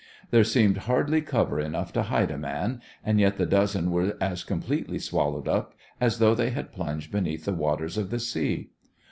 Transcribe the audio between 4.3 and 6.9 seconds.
completely swallowed up as though they had